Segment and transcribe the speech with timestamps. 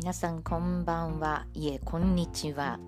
[0.00, 1.44] 皆さんこんばんは。
[1.52, 2.80] いえこんにちは。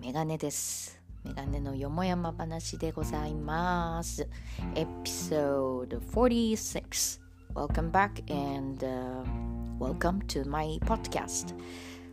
[0.00, 0.98] メガネです。
[1.24, 4.26] メガネのよもやま話でございます。
[4.74, 7.20] エピソード46
[7.54, 9.22] Welcome back and、uh,
[9.78, 11.54] welcome to my podcast.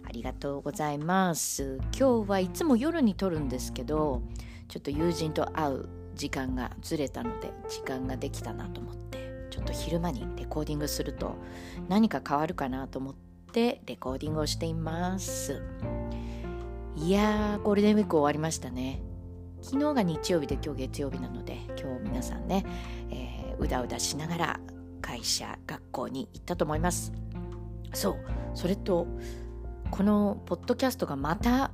[0.06, 1.80] ありがとうございます。
[1.98, 4.22] 今日はいつも夜に撮るんですけど
[4.68, 11.38] ちょっと友人と会う時間がずれたので時間ができたなと思ってちょっと昼間にレコーディングすると
[11.88, 15.62] 何か変わるかなと思ってってレコーディングをしています。
[16.96, 19.02] いやーゴールデンウィーク終わりましたね。
[19.62, 22.66] 昨日が日曜日で今日月曜日なので今日皆さんね、
[23.10, 24.60] えー、うだうだしながら
[25.02, 27.12] 会社学校に行ったと思います。
[27.94, 28.18] そう
[28.54, 29.08] それと
[29.90, 31.72] このポッドキャストがまた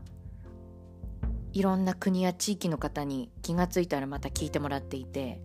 [1.51, 5.41] いろんな国や地域の方に気がついたらまた聞いてもらっていて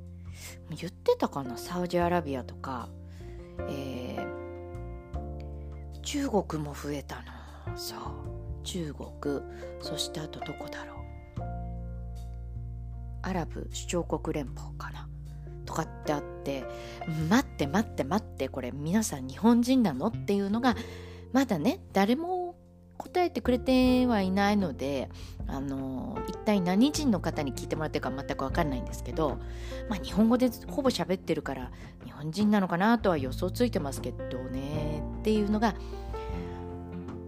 [0.70, 1.56] 言ってたかな？
[1.56, 2.88] サウジアラビアとか、
[3.68, 4.39] えー、
[6.02, 7.76] 中国も増えたの。
[7.76, 7.98] そう。
[8.64, 9.40] 中国。
[9.80, 10.96] そしてあとどこだろう。
[13.22, 15.08] アラブ首長国連邦かな。
[15.70, 16.64] とかってあって
[17.28, 20.74] 待って待って待ってこれ皆さん日本人なのっていうのが
[21.32, 22.56] まだね誰も
[22.96, 25.08] 答えてくれてはいないので
[25.46, 29.38] あの一体何人の方に聞いてもらってるか全く分かんないんですけど、
[29.88, 31.70] まあ、日本語でほぼ喋ってるから
[32.04, 34.69] 日本人なのかなとは予想ついてますけどね。
[35.20, 35.74] っていうのが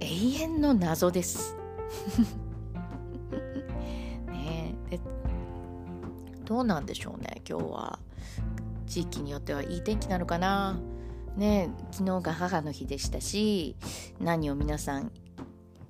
[0.00, 1.54] 永遠の謎です。
[4.26, 4.98] ねえ。
[6.44, 7.98] どうなんでしょうね今日は。
[8.86, 10.78] 地域によってはいい天気なのかな。
[11.36, 13.76] ね昨日が母の日でしたし
[14.20, 15.10] 何を皆さん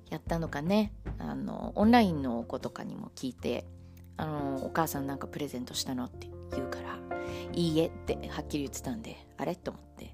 [0.09, 0.91] やったのかね。
[1.19, 3.65] あのオンラインの子とかにも聞いて
[4.17, 6.99] あのお母さんなんかプレゼントしたのって言うから
[7.53, 9.55] いいえってはっきり言ってたんであれ？
[9.55, 10.12] と思って。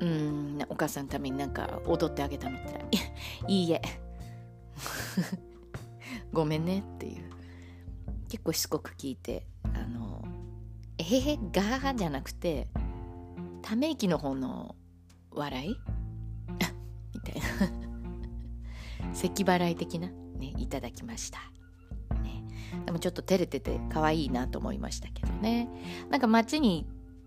[0.00, 0.58] うん。
[0.68, 2.80] お母さんのためになんか踊ってあげたのって
[3.48, 3.82] いいえ。
[6.32, 7.30] ごめんねっていう。
[8.28, 10.24] 結構しつこく聞いてあの
[10.98, 12.66] えへへガーハじゃなくて
[13.62, 14.74] ため息の方の
[15.30, 15.76] 笑い？
[17.14, 19.14] みたいな。
[19.14, 20.08] 咳払い的な？
[20.08, 21.38] ねいただきました、
[22.22, 22.42] ね、
[22.84, 25.68] でもちょっと照れてて可愛いなと思いましたけどね。
[26.10, 26.86] なんか街に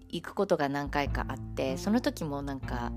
[0.10, 2.92] 行くことが何回かあってその時もなんか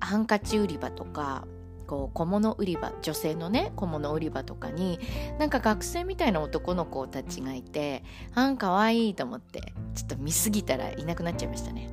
[0.00, 1.46] ハンカチ売り場とか
[1.86, 5.00] こう小物売り場女性のね小物売り場とかに
[5.38, 8.04] なんか学生みたいな男の子たちがいて
[8.34, 11.90] あんかわいいと思ってちょっと見すぎたらいなくなっちゃいましたね。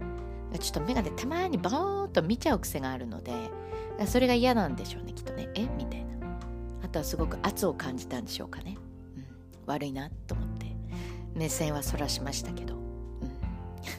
[0.60, 3.34] ちょっと眼鏡たまにボーっと見ちゃう癖があるので
[4.06, 5.50] それが嫌なんでしょうねきっとね。
[5.56, 5.68] え？
[5.78, 6.08] みたいな。
[6.84, 8.78] あとはすごく圧を感じたんでしょうかね、
[9.18, 9.26] うん、
[9.66, 10.68] 悪いなと思って。
[11.36, 12.76] 目線はそらしましたけど、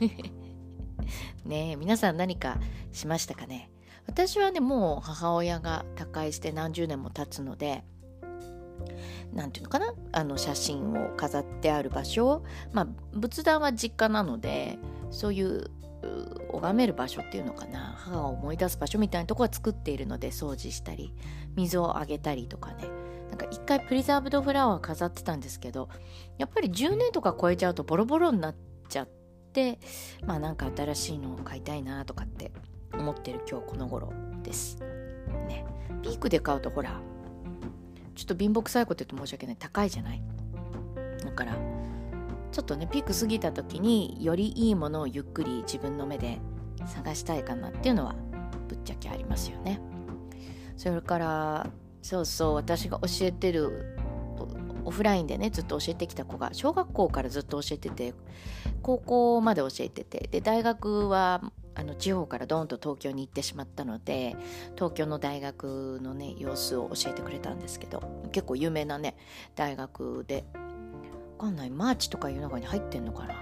[1.44, 2.58] ねえ皆さん何か
[2.92, 3.70] しましたかね？
[4.06, 7.84] 私はねもう母親が他界して何十年も経つので
[9.32, 9.94] 何て言うのかな？
[10.12, 12.42] あの写真を飾ってある場所
[12.72, 14.78] まあ仏壇は実家なので
[15.10, 15.70] そういう
[16.50, 17.94] 拝める場所っていうのかな？
[17.98, 21.14] 母を思い出す場所みたいなとこは作っているので掃除したり
[21.56, 22.84] 水をあげたりとかね。
[23.28, 25.90] なんか一回プリザーブドフラワー飾ってたんですけど
[26.38, 28.56] やっぱり10年とか超えちゃうとボロボロになっ
[28.88, 29.17] ちゃって
[30.26, 32.52] まあなんか新しいのを買いたいなとかって
[32.92, 34.78] 思ってる今日この頃です。
[35.48, 35.64] ね、
[36.02, 37.00] ピークで買うとほら
[38.14, 40.22] ちょっと貧乏くさいこと言うと申し訳ない高いじゃない
[41.24, 41.56] だから
[42.50, 46.38] ちょっとねピーク過ぎた時によりいいものをゆっくり自分の目で
[46.86, 48.16] 探したいかなっていうのは
[48.68, 49.80] ぶっちゃけありますよね。
[50.76, 51.66] それから
[52.02, 53.97] そうそう私が教えてる
[54.88, 58.14] オフラインでねずっと教えてきた子が小学校からずっと教えてて
[58.82, 64.34] 高校まで教えててで大学はあの地方からドーンと東京に行ってしまったので
[64.76, 69.16] 東京の大学のね様子を教えてくれたんですけど結構有名なね
[69.54, 70.46] 大学で
[71.36, 73.34] わかんないマーチとかいう中に入ってんのかな？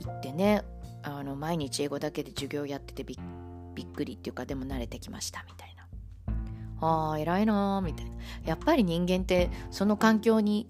[0.00, 0.62] 行ってね
[1.02, 5.67] あの毎日英語だけで授業やっててびっくりっていうかでも慣れてきましたみたいな。
[6.80, 8.12] あー偉いなーみたいな。
[8.44, 10.68] やっぱり人間ってその環境に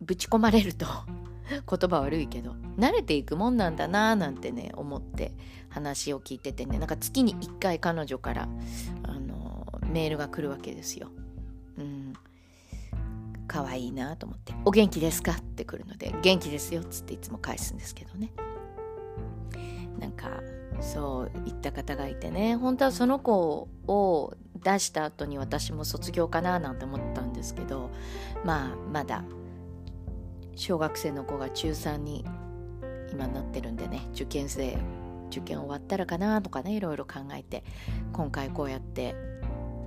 [0.00, 0.86] ぶち込まれると
[1.68, 5.32] 言葉悪いけど慣れていくもんなんだなーなんてね思って
[5.68, 6.78] 話を聞いててね。
[6.78, 8.48] なんか月に1回彼女から
[9.04, 11.08] あのメールが来るわけですよ。
[11.78, 12.12] うん。
[13.46, 18.32] 可愛いなと思って「お元気ですか?」って来るので「元気ですよ」っつっていつも返すんですけどね。
[19.98, 20.30] なんか
[20.80, 22.56] そう言った方がいてね。
[22.56, 24.34] 本当はその子を
[24.64, 27.90] 出した後に私も卒業かななんて思ったんですけど
[28.44, 29.22] まあまだ
[30.56, 32.24] 小学生の子が中3に
[33.12, 34.78] 今なってるんでね受験生
[35.30, 37.64] 受験終わったらかなとかねいろいろ考えて
[38.12, 39.14] 今回こうやって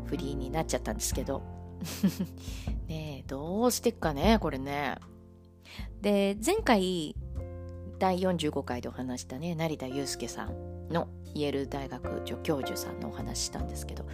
[0.05, 1.41] フリーになっちゃったんですけど。
[2.87, 4.95] ねえどうしてっかねこれね。
[6.01, 7.15] で前回
[7.99, 10.66] 第45回でお話したね成田悠介さん。
[10.89, 14.05] のイェール大学助教授さんのお話したんですけど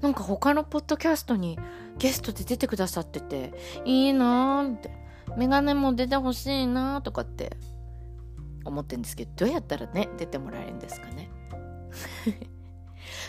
[0.00, 1.58] なんか他のポッドキャストに
[1.98, 3.52] ゲストで出てくださってて
[3.84, 4.90] いいなーって
[5.36, 7.56] メガネも出てほしいなーとかって
[8.64, 11.30] 思ってるんですけどどうやったらね出てもらえるんですかね。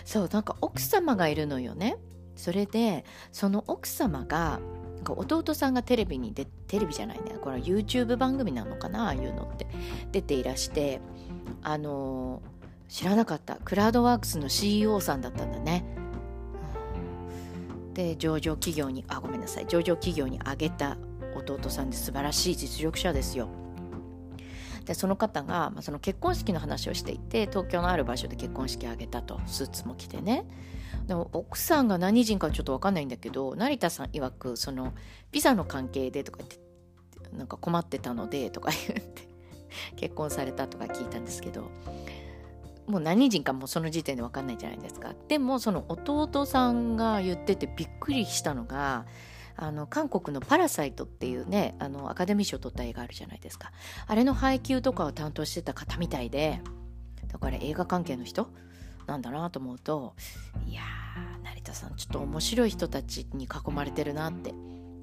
[0.06, 1.98] そうなんか奥様がいるのよね。
[2.36, 4.60] それでその奥様が
[5.08, 7.36] 弟さんがテレビに出テレビじゃないね。
[7.42, 9.68] これは YouTube 番組なのかなああいうのって
[10.12, 11.02] 出ていらして
[11.62, 12.53] あのー、
[12.94, 13.56] 知らなかった。
[13.56, 15.84] クラウドワークスの CEO さんだったんだね、
[17.96, 19.66] で上場企業にあごめんなさい。
[19.68, 20.96] 上場企業に挙げた
[21.36, 23.50] 弟さんで素晴らしい実力者ですよ。
[24.86, 29.42] でその方が、まあ、その結婚式の話をしていて東京のある場所で結婚式を挙げたと。
[29.48, 30.46] スーツも着てね。
[31.08, 34.94] でも奥さんが何人かちょっと分かんないんだけど成田さん曰くその
[35.32, 36.60] ビザの関係でとか言って
[37.36, 39.28] なんか困ってたのでとか言って
[39.96, 41.72] 結婚されたとか聞いたんですけど
[42.88, 45.14] もう何人かもその時点で分かんないじゃないですか。
[45.28, 49.06] でもその弟さんが言っててびっくりしたのが
[49.56, 53.72] あの韓国の「パラサイト」っていうねあのアカデミー賞を取った映画あるじゃないですか。
[54.08, 56.62] あれの配給とかを担当してた方みたいで
[57.28, 58.50] だから映画関係の人
[59.08, 60.16] なんだなと思うと
[60.66, 64.54] いやー成田さんちょっと面白い人たちに囲まれてるなって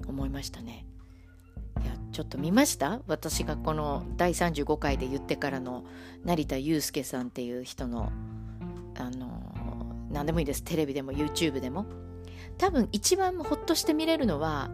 [0.07, 0.85] 思いましたね。
[2.11, 3.01] ちょっと見ました？
[3.07, 5.85] 私がこの第35回で言ってからの
[6.23, 8.11] 成田悠介さんっていう人の
[8.97, 9.41] あの
[10.11, 10.63] 何でもいいです。
[10.63, 11.85] テレビでも YouTube でも。
[12.57, 14.69] 多分一番ほっとして見れるのは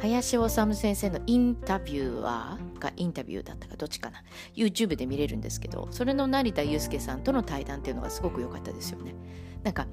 [0.00, 4.22] 林修先生のインタビュアーがインタビューだったかどっちかな。
[4.54, 9.14] YouTube で見れるんですけどそれの成田悠介さんとの対談っていうのがすごく良かったですよね。
[9.62, 9.86] なんか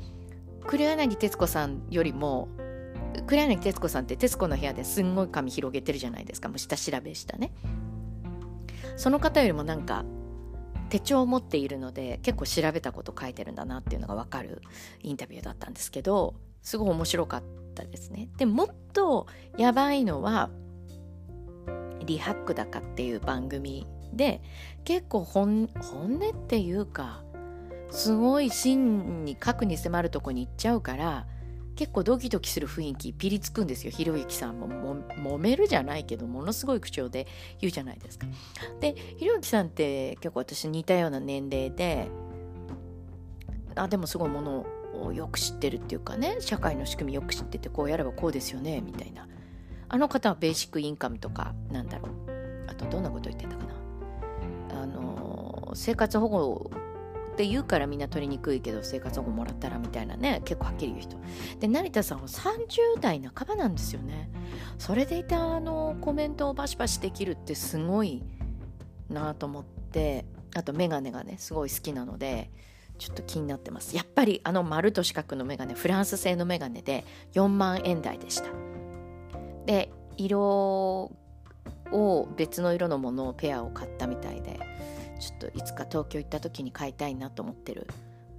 [0.66, 2.50] 黒柳徹子さんよりも
[3.28, 7.52] 黒柳徹子さんって徹子の部屋ですんごい髪広げてるじゃないですかもう下調べしたね
[8.98, 10.06] その方よりもなんか
[10.90, 14.62] 手帳を持っているので結構調べたこと書いてるんだなっていうのが分かる
[15.02, 17.44] インタビューだったんですけどすごい面白かっ
[17.74, 18.30] たですね。
[18.38, 19.28] でもっと
[19.58, 20.50] やばいのは
[22.06, 24.42] リハックだかっていう番組で
[24.84, 27.24] 結構本音っていうか
[27.90, 31.26] すごい真に核に迫るとこに行っちゃうから
[31.76, 33.92] 結構ドキドキする雰囲気ピリつくんですよ。
[33.92, 34.68] ひろゆきさんも。
[34.68, 37.28] も揉めるじゃないけどものすごい口調で
[37.60, 38.28] 言うじゃないですか。
[38.80, 42.10] でひろゆきさんって結構私似たような年齢で
[43.76, 44.66] あでもすごいもの
[45.02, 49.28] をよく知ってるっていうかね社会の仕組みよく知っててこうやればこうですよねみたいな。
[49.94, 52.12] あの方はベーシックインカムとかなんだろう。
[52.68, 54.82] あとどんなこと言ってたかな。
[54.82, 56.72] あの生活保護
[57.32, 61.18] って言うからみんな取りにくいけど生活保護もらったらみたいなね結構はっきり言う人。
[61.60, 64.30] で成田さんは30代半ばなんですよね。
[64.78, 68.22] それでいたあのコメントをバシバシできるってすごい
[69.10, 70.26] なと思って
[70.56, 72.52] あとメガネがねすごい好きなので
[72.98, 73.96] ちょっと気になってます。
[73.96, 78.50] やっぱりあの丸と四角のメガネフランス製のメガネで4万円台でした。
[79.66, 81.12] で色
[81.92, 84.71] を別の色のものをペアを買ったみたいで。
[85.22, 87.88] ちょっといつか東京行った時に買いたいなと思ってる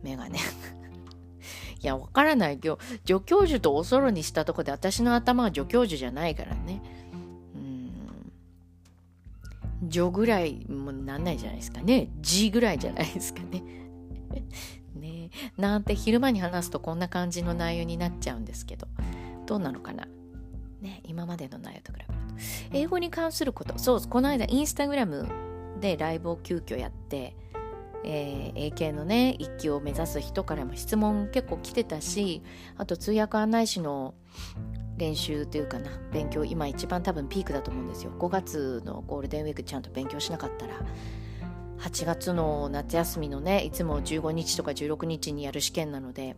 [0.03, 0.39] メガネ。
[1.81, 6.83] いやわからないけど助教授とおそろにしたとこで私の頭は助教授じゃないからね。
[9.83, 9.91] うん。
[9.91, 12.09] 助ぐらいもなんないじゃないですかね。
[12.21, 13.63] G ぐらいじゃないですかね。
[14.95, 15.31] ね。
[15.57, 18.89] なんて昼間に話すとこんな感じの内容になっちゃうんですけど。
[19.47, 20.09] どうなのかな？
[20.81, 22.13] ね今までの内容と比べると。
[22.73, 23.79] 英語に関すること。
[23.79, 25.29] そうこの間インスタグラム
[25.83, 27.37] でライブを急遽やって
[28.05, 32.43] えー、英検のね一級を目指す人からも質問結構来てたし
[32.77, 34.15] あと通訳案内士の
[34.97, 38.13] 練習というかな勉強今一番多分ピークだと思うんですよ。
[38.19, 40.75] 5月のゴールデンウィークちゃんと勉強しなかったら。
[41.79, 46.37] 8月の夏休みのねいつも15日とか16日にやる試験なので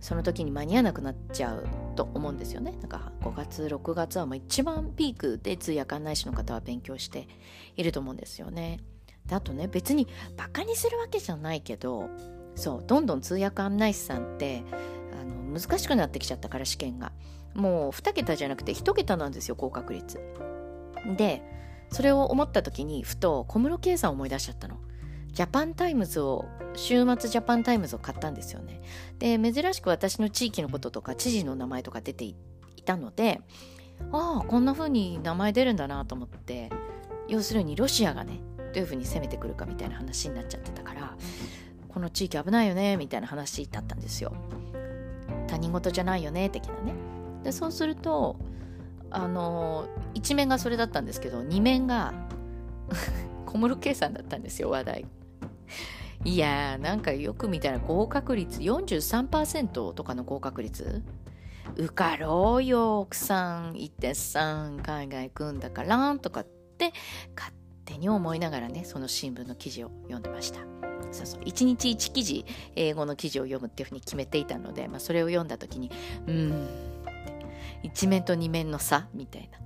[0.00, 2.72] その時に間に合わなくなっちゃうと思うんですよね。
[2.80, 7.26] なんか5月6月はもう一番ピークで通訳案内士の方は勉強して
[7.76, 8.78] いると思うんですよね。
[9.26, 12.08] であとね別にバカにするわけじゃないけど
[12.54, 14.62] そうどんどん通訳案内士さんって
[15.20, 17.12] あの難しくなってきちゃったから試験が
[17.54, 20.20] もう2桁じゃなくて1桁なんですよ合格率。
[21.16, 21.42] で
[21.90, 24.78] それを思った時にふと小室圭さんを思い出しちゃったの。
[25.32, 28.80] ジャパンタイムズを週末ジャパンタイムズを買ったんですよね。
[29.18, 32.34] で珍しく私の地域のこととか知事の名前とか出てい
[32.84, 33.40] たので
[34.12, 36.70] ああこんな風に名前出るんだなと思って
[37.28, 41.16] 要するにロシアがねどういう風に攻めてくるかみたいな話になっちゃってたから
[41.88, 44.32] この地域危ないよねみたいな話だったんですよ。
[45.48, 46.94] 他人事じゃないよね的なね
[47.42, 48.36] でそうすると
[49.10, 52.12] あの一面がそれだったんですけど二面が
[53.46, 55.06] 小室圭さんだったんですよ話題
[56.24, 61.02] いやーなんかよく見たら合格率43%とかの合格率？
[61.76, 66.46] 受かろうよ奥さん1.3海外行くんだからんとかっ
[66.78, 66.92] て
[67.36, 70.60] 勝手に思いながらねその新聞の記事を読んでました。
[71.10, 72.44] そうそう1日1記事
[72.76, 75.90] 英語の記事を読むっていうふうに決めていたので、まあ、それを読んだ時に
[76.26, 76.68] うーん
[77.82, 79.58] 一面と二面の差みたいな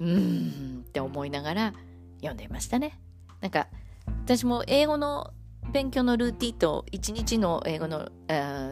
[0.00, 1.74] うーんって思いながら
[2.16, 2.98] 読んでいましたね。
[3.40, 3.68] なんか
[4.24, 5.32] 私も英語の
[5.72, 8.08] 勉強のルーティンと一日の英語の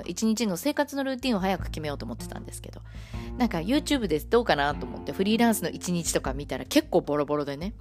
[0.04, 2.80] 一日の生活のルーティンを早く決めようと思ってたんですけど
[3.36, 7.74] なんか YouTube でどうかなと思ってフリーランスの一日とか見たら結構ボロボロでね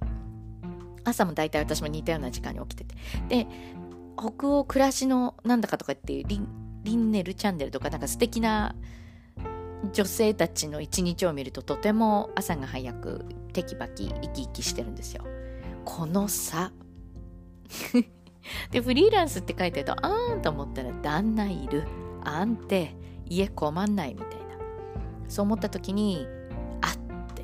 [1.04, 2.94] 朝も大体私も似たような時間に起きてて。
[3.28, 3.46] で
[4.18, 6.48] 北欧暮らしのなんだかとかっていうリン
[6.82, 8.74] リンネルチャンネルとかなんか素敵な
[9.92, 15.24] 女性たちの一日を見るととても朝が早くテキパキ生き生きしてるんですよ。
[15.84, 16.72] この差。
[18.70, 21.84] で、フリーランスって書いてると、あーんと思ったら旦那いる。
[22.24, 22.94] 安定。
[23.26, 24.36] 家困んないみたいな。
[25.28, 26.26] そう思った時に、
[26.80, 27.42] あって、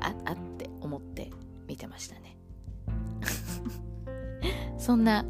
[0.00, 1.30] あ、あって思って
[1.66, 2.36] 見てましたね。
[4.78, 5.24] そんな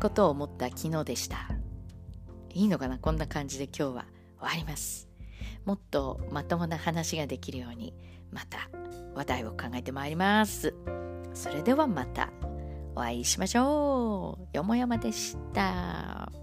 [0.00, 1.48] ことを思った昨日でした。
[2.52, 2.98] いいのかな？
[2.98, 4.06] こんな感じで今日は
[4.38, 5.08] 終わります。
[5.64, 7.94] もっとまともな話ができるように、
[8.30, 8.68] また
[9.14, 10.74] 話題を考えてまいります。
[11.32, 12.30] それではまた。
[12.94, 14.56] お会いしましょう。
[14.56, 16.41] よもやまでした。